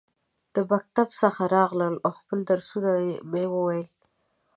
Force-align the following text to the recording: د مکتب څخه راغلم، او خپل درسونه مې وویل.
د 0.55 0.57
مکتب 0.71 1.07
څخه 1.21 1.41
راغلم، 1.55 1.93
او 2.05 2.11
خپل 2.19 2.39
درسونه 2.49 2.91
مې 3.31 3.43
وویل. 3.53 3.87